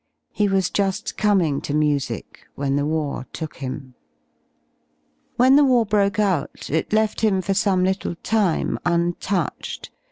[0.33, 3.93] He wasjuSi coming to music whenthewartook him.
[5.37, 9.91] J IVhen the war broke out, it left him for some little time untouched.